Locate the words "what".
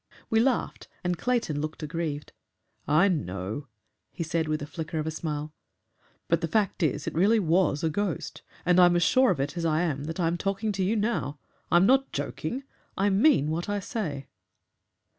13.51-13.69